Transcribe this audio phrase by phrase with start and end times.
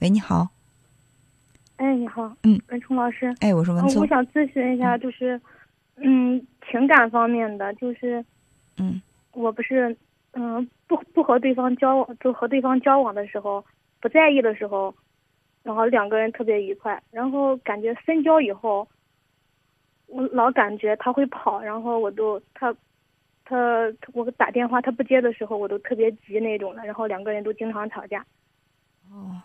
[0.00, 0.46] 喂，你好。
[1.76, 2.30] 哎，你好。
[2.42, 3.34] 嗯，文冲老师。
[3.40, 4.02] 哎，我是文聪。
[4.02, 5.40] 我想咨询一下，就是，
[5.96, 8.22] 嗯，情感方面的，就是，
[8.76, 9.00] 嗯，
[9.32, 9.96] 我不是，
[10.32, 13.64] 嗯，不不和对方交往，就和对方交往的时候，
[14.00, 14.94] 不在意的时候，
[15.62, 18.86] 然后两个人特别愉快，然后感觉深交以后，
[20.08, 22.74] 我老感觉他会跑，然后我都他。
[23.48, 23.56] 他
[24.12, 28.18] 我打电话他不接的时候，我都特别急那种的，然后两个人都经常吵架。
[29.08, 29.40] 哦，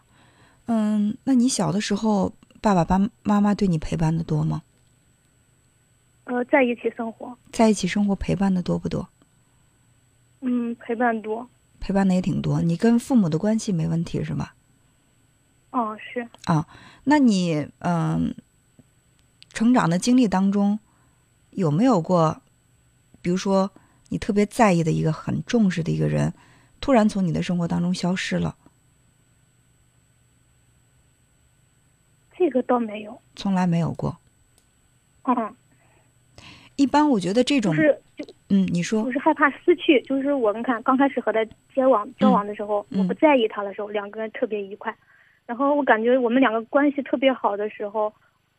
[0.73, 4.61] 嗯，那你小的时候，爸爸、爸妈妈对你陪伴的多吗？
[6.23, 7.37] 呃，在一起生活。
[7.51, 9.05] 在一起生活陪伴的多不多？
[10.39, 11.45] 嗯，陪伴多。
[11.81, 12.61] 陪伴的也挺多。
[12.61, 14.55] 你跟父母的关系没问题是吧？
[15.71, 16.25] 哦，是。
[16.45, 16.65] 啊，
[17.03, 18.33] 那你嗯，
[19.49, 20.79] 成长的经历当中，
[21.49, 22.41] 有没有过，
[23.21, 23.69] 比如说？
[24.07, 26.33] 你特别在意的一个很重视的一个人，
[26.81, 28.55] 突然从你的生活当中消失了。
[32.41, 34.17] 这个倒没有，从来没有过。
[35.25, 35.55] 嗯。
[36.75, 44.95] 一般我觉得这种是就嗯，你说我是害怕失去，就是我们看刚开始和他交往交往的时候，我不在意他的时候，两个人特别愉快。
[45.45, 48.11] 然后我感觉我们两个关系特别好的时候，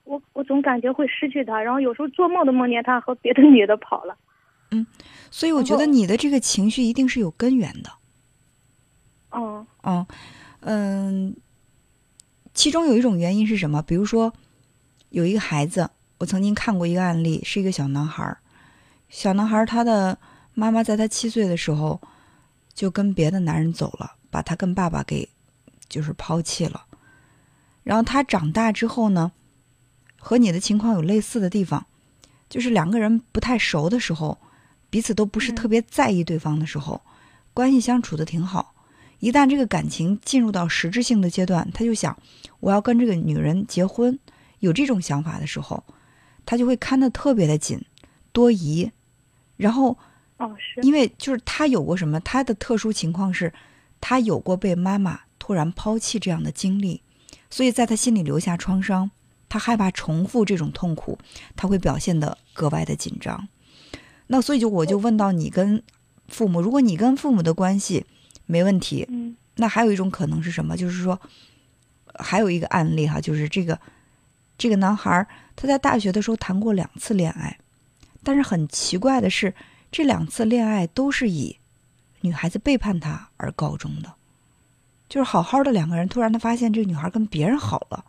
[0.05, 4.17] 我我总感觉会失去他，然后有时候做梦都梦见他和别的女的跑了。
[4.71, 4.87] 嗯，
[5.31, 7.91] 所以我觉得你的这个情绪一定是有根源的。
[9.31, 10.07] 哦，嗯，
[10.61, 11.37] 嗯，
[12.55, 13.83] 其中有一种原因是什么？
[13.83, 14.33] 比如说，
[15.09, 18.37] 有一个孩子，我曾经看过一个案例，是一个小男孩。
[19.09, 20.19] 小男孩他的
[20.55, 22.01] 妈妈在他七岁的时候
[22.73, 25.29] 就跟别的男人走了，把他跟爸爸给
[25.89, 26.85] 就是抛弃了。
[27.83, 29.33] 然后他长大之后呢，
[30.19, 31.87] 和你的情况有类似的地方，
[32.49, 34.39] 就是两个人不太熟的时候。
[34.91, 37.01] 彼此都不是特别在意对方的时候，
[37.55, 38.72] 关系相处的挺好。
[39.23, 42.19] 一旦这个感情进入到实质性的阶段，他就想
[42.59, 44.19] 我要跟这个女人结婚，
[44.59, 45.85] 有这种想法的时候，
[46.45, 47.81] 他就会看得特别的紧，
[48.33, 48.91] 多疑。
[49.57, 49.97] 然后，
[50.39, 52.19] 哦，是因为就是他有过什么？
[52.19, 53.53] 他的特殊情况是，
[54.01, 57.01] 他有过被妈妈突然抛弃这样的经历，
[57.49, 59.09] 所以在他心里留下创伤，
[59.49, 61.17] 他害怕重复这种痛苦，
[61.55, 63.47] 他会表现得格外的紧张。
[64.27, 65.81] 那所以就我就问到你跟
[66.27, 68.05] 父母，如果你跟父母的关系
[68.47, 70.77] 没问题，嗯，那还有一种可能是什么？
[70.77, 71.21] 就是说，
[72.15, 73.79] 还有一个案例哈，就是这个
[74.59, 75.27] 这个男孩
[75.57, 77.59] 他在大学的时候谈过两次恋爱，
[78.23, 79.55] 但是很奇怪的是，
[79.91, 81.57] 这两次恋爱都是以
[82.21, 84.13] 女孩子背叛他而告终的，
[85.09, 88.05] 就是好好的两个人，突然他发现这个女孩跟别人好了，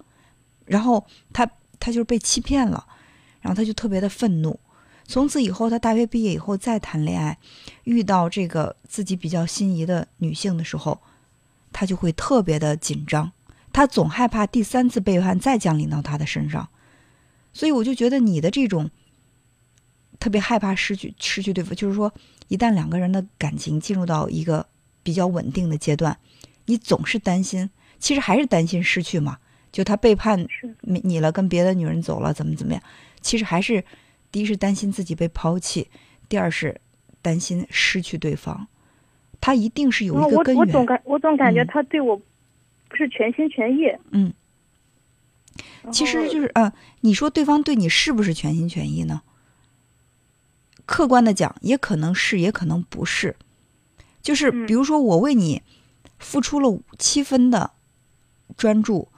[0.65, 1.49] 然后他
[1.79, 2.85] 他就是被欺骗了，
[3.41, 4.59] 然后他就特别的愤怒。
[5.05, 7.37] 从此以后，他大学毕业以后再谈恋爱，
[7.83, 10.99] 遇到这个自己比较心仪的女性的时候，
[11.71, 13.31] 他就会特别的紧张，
[13.73, 16.67] 他总害怕第三次背叛再降临到他的身上，
[17.51, 18.89] 所以我就觉得你的这种
[20.19, 22.11] 特别害怕失去失去对方，就是说
[22.47, 24.65] 一旦两个人的感情进入到一个
[25.03, 26.17] 比较稳定的阶段，
[26.65, 29.37] 你总是担心，其实还是担心失去嘛，
[29.69, 30.47] 就他背叛
[30.79, 32.81] 你你了，跟别的女人走了，怎么怎么样，
[33.21, 33.83] 其实还是。
[34.33, 35.87] 第一是担心自己被抛弃，
[36.27, 36.81] 第二是
[37.21, 38.65] 担心失去对方，
[39.39, 40.57] 他一定是有一个根源。
[40.57, 42.17] 我我总感我总感觉他对我
[42.89, 43.83] 不是全心全意。
[44.09, 44.33] 嗯，
[45.91, 49.21] 其实就是啊，你说对方对你是不是全心全意呢？
[50.87, 53.35] 客观的讲，也可能是，也可能不是。
[54.23, 55.61] 就是比如说，我为你
[56.17, 57.69] 付出了七分的
[58.57, 59.09] 专注，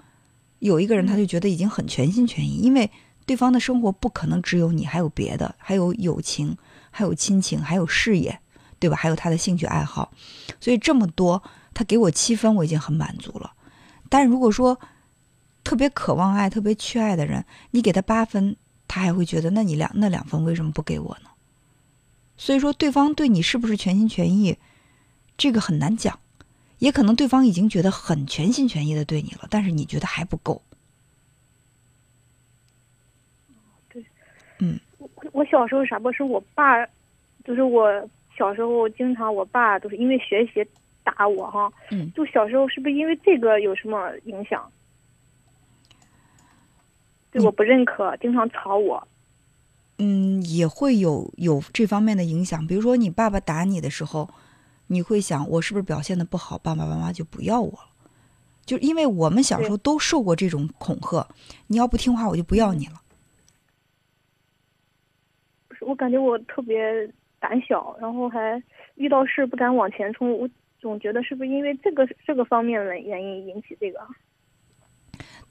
[0.60, 2.92] 有一个人他就觉得已经很全心全意，因为。
[3.26, 6.56] 对方的生活不可能只有你，还有别的，还有友情，
[6.92, 8.40] 还有亲情，还有事业，
[8.80, 8.96] 对吧？
[8.96, 10.12] 还有他的兴趣爱好，
[10.60, 11.42] 所以这么多，
[11.74, 13.54] 他给我七分，我已经很满足了。
[14.10, 14.80] 但如果说
[15.64, 18.56] 特别渴望爱、特别缺爱的人，你给他八分，
[18.88, 21.30] 他还会觉得，那你两那两分为什么不给我呢？
[22.38, 24.58] 所以说，对方对你是不是全心全意，
[25.36, 26.20] 这个很难讲，
[26.78, 30.62] 也可能对方已经觉得很全心全意的对你了，但是你觉得还不够。
[34.60, 36.86] 嗯，我我小时候啥不是我爸，
[37.44, 37.90] 就是我
[38.38, 40.66] 小时候经常我爸都是因为学习
[41.04, 44.72] 打我哈，嗯，就小时候是不是因为这个有什么影响？
[47.32, 49.06] 对我不认可，经常吵我。
[49.98, 52.66] 嗯，也会有有这方面的影响。
[52.66, 54.30] 比如说你爸爸打你的时候，
[54.88, 57.90] 你会想我是不是表现的不好，爸爸妈妈就不要我了？
[58.66, 61.28] 就因为我们小时候都受过这种恐吓，
[61.68, 62.94] 你要不听话，我就不要你了。
[65.86, 66.78] 我感觉我特别
[67.40, 68.62] 胆小，然后还
[68.96, 70.36] 遇到事不敢往前冲。
[70.38, 70.50] 我
[70.80, 74.00] 总觉得是不是因为这个这个方面的原因引起这个？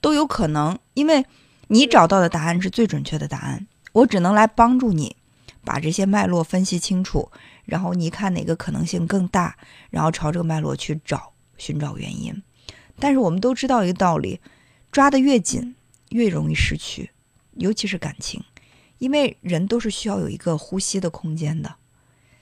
[0.01, 1.25] 都有可能，因为
[1.69, 5.17] 你找到的答案是最准确的答案，我只能来帮助你
[5.65, 7.31] 把这些脉络分析清楚，
[7.65, 9.57] 然后你看哪个可能性更大，
[9.91, 12.35] 然后朝这个脉络去找寻找原因。
[12.99, 14.41] 但是我们都知道一个道理，
[14.93, 15.75] 抓得越紧
[16.11, 17.11] 越容易失去，
[17.55, 18.43] 尤其是感情，
[18.99, 21.77] 因为人都是需要有一个呼吸的空间的。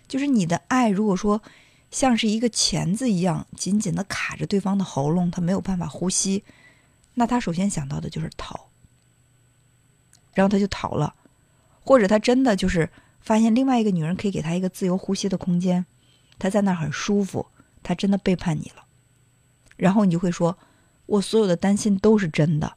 [0.08, 1.42] 就是你的爱，如果说
[1.90, 6.44] 像是一个钳子一样紧紧的卡着对方的喉咙，他没有办法呼吸。
[7.14, 8.68] 那他首先想到的就是逃，
[10.34, 11.14] 然后他就逃了，
[11.80, 12.90] 或者他真的就是
[13.20, 15.84] 发现另外一个女人可以给他一个自由呼吸的空间，
[16.38, 17.46] 他在那儿很舒服，
[17.82, 18.84] 他真的背叛你了，
[19.76, 20.56] 然后你就会说，
[21.04, 22.76] 我所有的担心都是真的，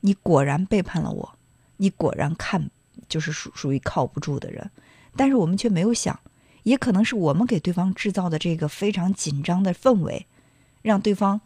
[0.00, 1.35] 你果然背叛了我，
[1.76, 2.70] 你果然看
[3.08, 4.70] 就是属属于靠不住的人，
[5.16, 6.18] 但是我们却没有想，
[6.62, 10.26] 也可能是我们给对方制造的这个非常紧张的氛围，
[10.82, 11.40] 让对方。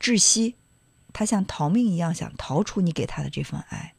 [0.00, 0.54] 窒息，
[1.12, 3.94] 他像逃命一样想逃出你给他的这份爱。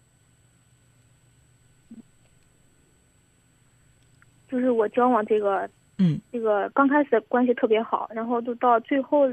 [4.47, 9.27] 就是我交往这个，嗯，这个刚开始关系特别好，然后就到最后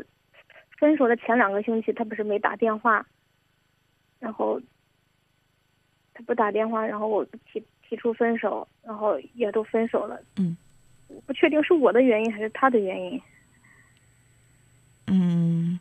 [0.77, 3.07] 分手的前两个星期，他不是没打电话，
[4.19, 4.61] 然后
[6.17, 7.23] 他不打电话，然后我
[7.53, 10.19] 提提出分手，然后也都分手了。
[10.37, 10.57] 嗯，
[11.27, 13.21] 不确定是我的原因还是他的原因。
[15.09, 15.79] 嗯。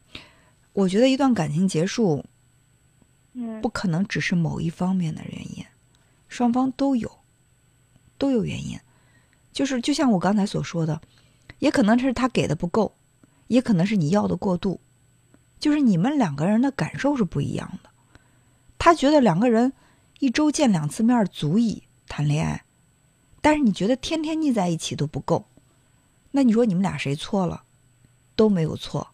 [0.73, 2.21] 我觉得一段感情结束，
[3.31, 5.63] 嗯，不可能只是某一方面的原因，
[6.27, 7.09] 双方都有，
[8.17, 8.77] 都有原因。
[9.53, 10.99] 就是就像我刚才所说的，
[11.59, 12.93] 也可能是他给的不够，
[13.47, 14.81] 也可能是你要的过度，
[15.57, 17.89] 就是你们两个人的感受是不一样的。
[18.77, 19.71] 他觉得两个人
[20.19, 22.63] 一周见两次面足以谈恋爱，
[23.41, 25.45] 但是你觉得天天腻在一起都不够，
[26.31, 27.63] 那你说你们俩谁错了？
[28.35, 29.09] 都没有错。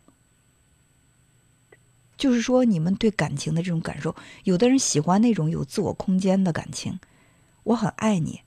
[2.18, 7.00] 就是说，你们对感情的这种感受，有的人喜欢那种有自我空间的感情，
[7.64, 8.42] 我很爱你，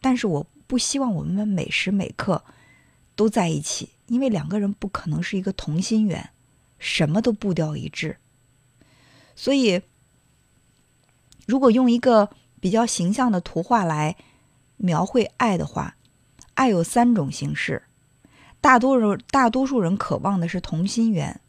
[0.00, 2.42] 但是我不希望我们每时每刻
[3.14, 6.30] 都在一起，因为两个人不可能是一个同心圆，
[6.80, 8.16] 什么都步调一致。
[9.36, 9.80] 所以，
[11.46, 12.28] 如果用一个
[12.60, 14.16] 比较形象的图画来
[14.76, 15.94] 描绘爱的话，
[16.54, 17.82] 爱有三种形式，
[18.60, 21.40] 大多数大多数人渴望的是同心圆。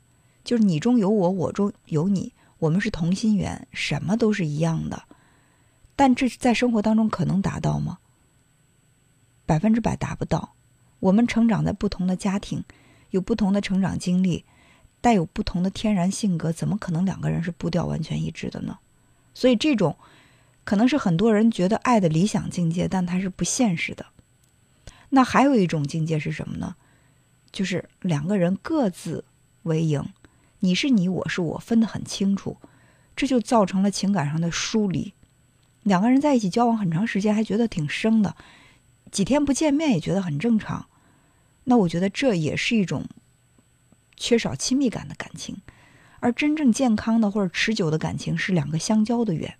[0.43, 5.01] 就是你中有我，我中有你，我们是同心圆，什么都是一样的。
[5.95, 7.97] 但这在生活当中可能达到吗？
[9.45, 10.53] 百分之百达不到。
[10.99, 12.63] 我们成长在不同的家庭，
[13.09, 14.43] 有不同的成长经历，
[15.01, 18.77] 带有不同的天然性格，怎么可能两个人是步调完全一致的呢？
[19.35, 19.95] 所以这种
[20.63, 24.07] 可能是很多人觉得爱的理想境界，但它是不现实的。
[25.09, 26.75] 那还有一种境界是什么呢？
[27.51, 29.23] 就是两个人各自
[29.63, 30.03] 为营。
[30.59, 32.57] 你是你，我是我，分得很清楚，
[33.15, 35.13] 这就造成了情感上的疏离。
[35.83, 38.35] 两个人在一起交往很长时间，还觉得挺生的，
[39.11, 40.87] 几天不见面也觉得很正常。
[41.65, 43.05] 那我觉得这也是一种
[44.15, 45.57] 缺少亲密感的感情。
[46.19, 49.55] 而真正健康的或者持久的感情是两个相交的圆，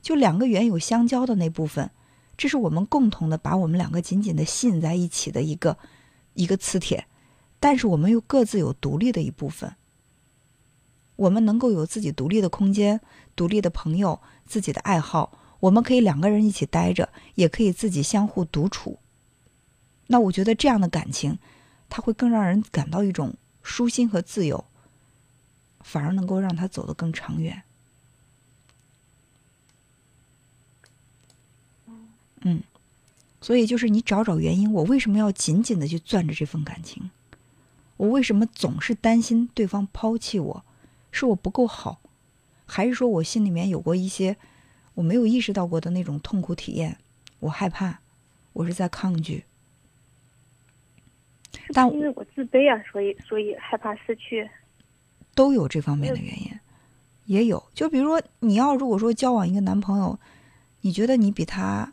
[0.00, 1.90] 就两个圆有相交的那部分，
[2.36, 5.76] 这是我们共同的把我们两个紧紧的吸引在一起的一个
[6.34, 7.06] 一个磁铁，
[7.60, 9.74] 但是我们又各自有独立的一部分。
[11.16, 13.00] 我们能够有自己独立的空间、
[13.34, 19.00] 独立的朋友、自己的爱好，我们可以两个人一起待着，也可以自己相互独处。
[20.06, 21.38] 那我觉得这样的感情，
[21.88, 24.64] 它会更让人感到一种舒心和自由，
[25.80, 27.62] 反而能够让他走得更长远。
[32.42, 32.62] 嗯，
[33.40, 37.10] 所以就是你找找原因，我为什么要紧紧的去攥着这份感情？
[37.96, 40.64] 我为什么总是担心对方抛弃我？
[41.10, 42.00] 是我不够好，
[42.64, 44.36] 还是说我心里面有过一些
[44.94, 46.98] 我没有意识到过的那种痛苦体验？
[47.40, 48.00] 我害怕，
[48.52, 49.44] 我是在抗拒。
[51.72, 54.48] 但因为我自卑啊，所以所以害怕失去。
[55.38, 56.58] 都有这方面的原因，
[57.26, 57.64] 也有。
[57.72, 60.18] 就比如说，你要如果说交往一个男朋友，
[60.80, 61.92] 你觉得你比他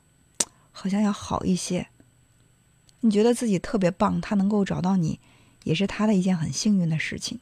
[0.72, 1.88] 好像要好一些，
[3.02, 5.20] 你觉得自己特别棒，他能够找到你，
[5.64, 7.40] 也是他的一件很幸运的事情。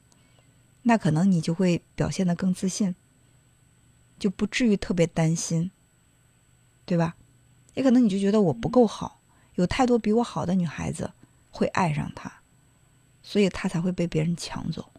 [0.81, 2.93] 那可能你就会表现的更自信，
[4.19, 5.71] 就不至于特别担心，
[6.83, 7.15] 对吧？
[7.75, 9.21] 也可能你就觉得我不够好，
[9.55, 11.13] 有太多比我好的女孩子
[11.49, 12.41] 会爱上他，
[13.21, 14.89] 所以他才会被别人抢走。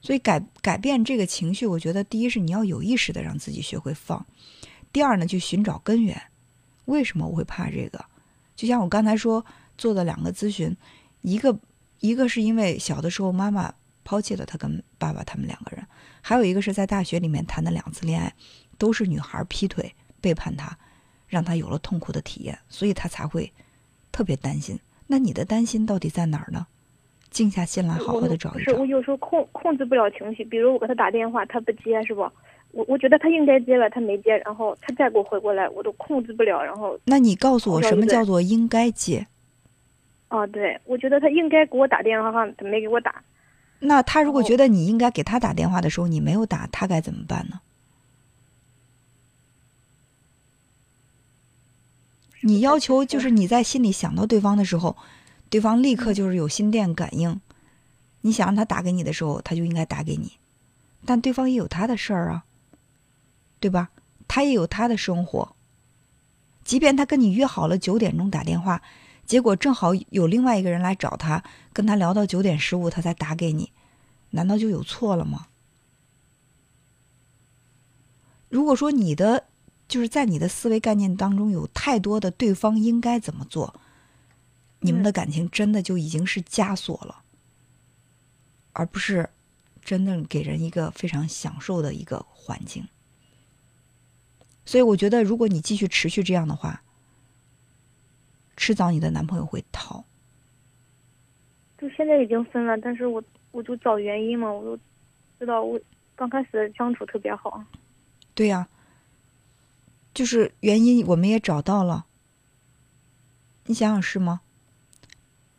[0.00, 4.24] 所以改改变这个情绪，我觉得第一是你要有意识的让自己学会放，
[4.92, 6.20] 第二呢，去寻找根源。
[6.86, 8.04] 为什么我会怕这个？
[8.56, 9.44] 就像我刚才说
[9.78, 10.76] 做的两个咨询，
[11.22, 11.58] 一个。
[12.00, 13.70] 一个是因为小的时候妈妈
[14.04, 15.86] 抛弃了他跟爸爸他们两个人。
[16.22, 18.34] 还有一个是在大学里面谈的两次恋爱，
[18.78, 20.74] 都是女孩劈腿背叛他，
[21.26, 23.52] 让他有了痛苦的体验，所以他才会
[24.10, 24.80] 特别担心。
[25.08, 26.66] 那你的担心到底在哪儿呢？
[27.30, 28.72] 静下心来，好好的找一找。
[28.72, 32.20] 是我有时候控控制不了情绪，比如我给他打电话，他不接，是不？
[32.72, 36.62] 我我觉得他应该接了，他没接，然后他再给我回过来，我都控制不了。
[36.62, 39.26] 然后，那你告诉我，什么叫做应该接？
[40.28, 43.22] 哦，对，我觉得他应该给我打电话，他没给我打。
[43.80, 47.60] 那他如果觉得你应该给他打电话的时候你没有打，他该怎么办呢？
[52.42, 54.96] 你要求就是你在心里想到对方的时候。
[55.50, 57.40] 对方立刻就是有心电感应，
[58.22, 60.38] 你想让他打给你的时候，他就应该打给你。
[61.04, 62.44] 但对方也有他的事儿啊，
[63.58, 63.90] 对吧？
[64.28, 65.56] 他也有他的生活。
[66.62, 68.80] 即便他跟你约好了九点钟打电话，
[69.26, 71.42] 结果正好有另外一个人来找他，
[71.72, 73.72] 跟他聊到九点十五，他才打给你，
[74.30, 75.48] 难道就有错了吗？
[78.48, 79.46] 如果说你的
[79.88, 83.74] 就是在你的思维概念当中有太多的对方应该怎么做。
[84.80, 87.22] 你们的感情真的就已经是枷锁了，
[88.72, 89.28] 而不是
[89.82, 92.86] 真的给人一个非常享受的一个环境。
[94.64, 96.82] 所以，我觉得如果你继续持续这样的话，
[98.56, 100.04] 迟早你的男朋友会逃。
[101.78, 104.82] 就现在已经分了，但是我我就找原因嘛，我就
[105.38, 105.80] 知道我
[106.14, 107.64] 刚开始相处特别好。
[108.34, 108.68] 对呀，
[110.14, 112.06] 就是原因我们也找到了，
[113.64, 114.42] 你想想是吗？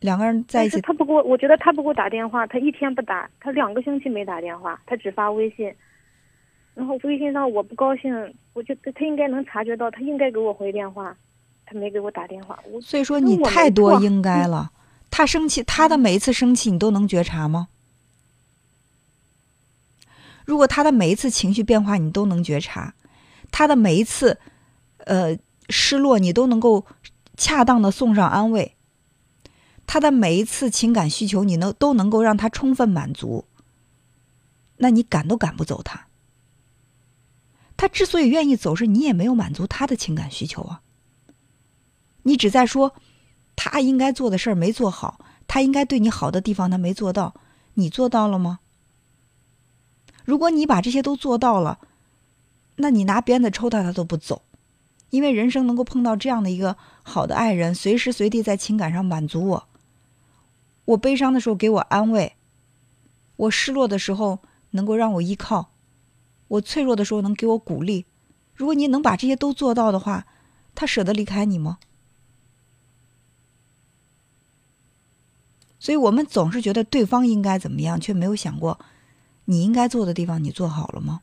[0.01, 5.74] 两个人在一起，他不给我，我觉得他不给我打电话，他一天不打，他两个星期没打电话，他只发微信。
[6.74, 8.12] 然后微信上我不高兴，
[8.53, 11.15] 我觉得他应该能察觉到，他应该给我回电话，
[11.65, 12.58] 他没给我打电话。
[12.81, 14.72] 所以说你太多应该了。
[15.12, 17.67] 他生气，他的每一次生气你都能觉察吗？
[20.46, 22.96] 如果他的每一次情绪变化你都能觉察，
[23.51, 24.39] 他的每一次
[25.05, 25.38] 呃
[25.70, 26.86] 失落你都能够
[27.38, 28.75] 恰当的送上安慰。
[29.92, 33.44] 他的每一次情感需求，你能都能够让他充分满足，
[34.78, 36.08] 那你赶都赶不走他。
[37.76, 40.82] 他之所以愿意走，是你也没有满足他的情感需求啊。
[42.24, 42.96] 你只在说
[43.58, 47.36] 他应该做的事儿没做好，他应该对你好的地方他没做到，
[47.74, 48.60] 你做到了吗？
[50.24, 51.80] 如果你把这些都做到了，
[52.78, 54.44] 那你拿鞭子抽他，他都不走，
[55.10, 59.68] 因为人生能够碰到这样的一个好的爱人，随时随地在情感上满足我。
[60.86, 62.36] 我悲伤的时候给我安慰，
[63.36, 64.40] 我失落的时候
[64.72, 65.72] 能够让我依靠，
[66.48, 68.06] 我脆弱的时候能给我鼓励。
[68.54, 70.26] 如果你能把这些都做到的话，
[70.76, 71.80] 他舍得离开你吗？
[75.80, 78.80] 所以我们总是觉得对方应该怎么样，却没有想过
[79.46, 81.22] 你应该做的地方你做好了吗？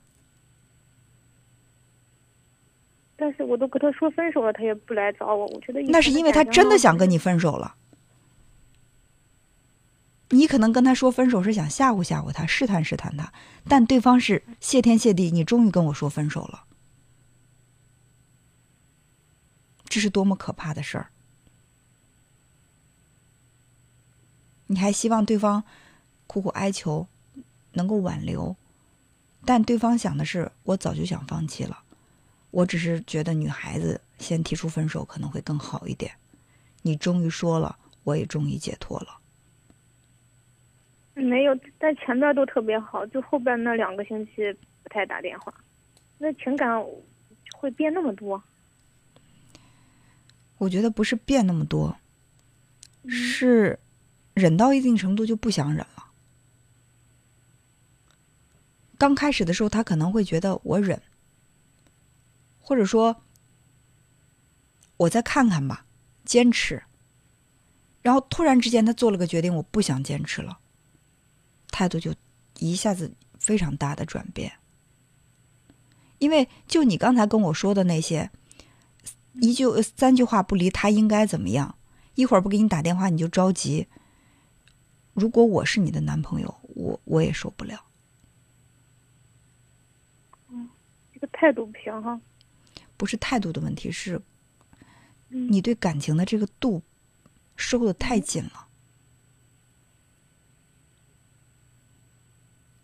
[3.16, 5.46] 但是我都跟他说分手了，他也不来找我。
[5.46, 7.74] 我觉得那是因为他真的想跟你分手了。
[10.30, 13.32] 你可能跟他说分手是想吓唬吓唬他，试探试探他，
[13.66, 16.64] 但对方是谢天谢地，你终于跟我说分手了，
[19.88, 21.10] 这是多么可怕的事儿！
[24.66, 25.64] 你还希望对方
[26.26, 27.06] 苦苦哀求，
[27.72, 28.54] 能够挽留，
[29.46, 31.78] 但对方想的是，我早就想放弃了，
[32.50, 36.12] 我只是觉得女孩子先提出分手可能会更好一点。
[36.82, 39.18] 你终于说了，我也终于解脱了。
[41.18, 45.52] 没有，但前边都特别好，就后边那两个星期不太打电话，
[46.18, 46.70] 那情感
[47.54, 48.42] 会变那么多？
[50.58, 51.96] 我觉得不是变那么多，
[53.08, 53.78] 是
[54.34, 56.06] 忍到一定程度就不想忍了。
[58.96, 61.00] 刚开始的时候，他可能会觉得我忍，
[62.60, 63.22] 或者说
[64.96, 65.84] 我再看看吧，
[66.24, 66.82] 坚持。
[68.02, 70.58] 然后突然之间，他做了个决定，我不想坚持了。
[71.70, 72.14] 态度就
[72.58, 74.52] 一下子非常大的转变，
[76.18, 78.30] 因为就你刚才跟我说的那些，
[79.34, 81.76] 一句三句话不离，他应该怎么样？
[82.14, 83.86] 一会儿不给你打电话你就着急。
[85.14, 87.84] 如果我是你的男朋友，我我也受不了。
[90.48, 90.68] 嗯，
[91.12, 92.20] 这个态度不行哈。
[92.96, 94.20] 不是态度的问题，是
[95.28, 96.82] 你对感情的这个度
[97.54, 98.67] 收的太紧了。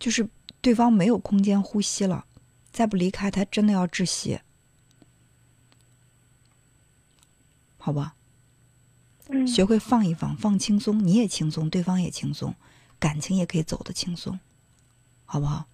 [0.05, 0.29] 就是
[0.61, 2.27] 对方没有空间呼吸了，
[2.71, 4.39] 再不离开他，真的要窒息，
[7.79, 8.15] 好吧？
[9.31, 12.55] 嗯，学会放一放，放轻松，你也轻松，对方也轻松，
[12.99, 14.39] 感情也可以走得轻松，
[15.25, 15.65] 好不好？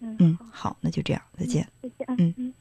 [0.00, 1.70] 嗯嗯，好，那就这样，再见。
[2.18, 2.52] 嗯嗯。